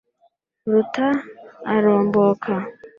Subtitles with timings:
[0.71, 1.07] ruta
[1.75, 2.53] aromboka